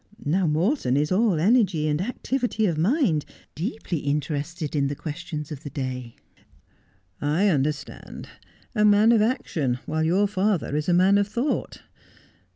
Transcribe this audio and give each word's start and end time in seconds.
Now 0.25 0.47
Morton 0.47 0.97
is 0.97 1.11
all 1.11 1.39
energy 1.39 1.87
and 1.87 2.01
activity 2.01 2.65
of 2.65 2.75
mind, 2.75 3.23
deeply 3.53 3.99
interested 3.99 4.75
in 4.75 4.87
the 4.87 4.95
questions 4.95 5.51
of 5.51 5.61
the 5.61 5.69
day.'' 5.69 6.15
I 7.21 7.49
understand— 7.49 8.27
a 8.73 8.83
man 8.83 9.11
of 9.11 9.21
action, 9.21 9.77
while 9.85 10.03
your 10.03 10.25
father 10.27 10.75
is 10.75 10.89
a 10.89 10.93
man 10.95 11.19
of 11.19 11.27
thought. 11.27 11.83